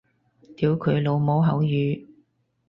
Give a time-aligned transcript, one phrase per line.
[0.57, 2.05] 屌佢老母口語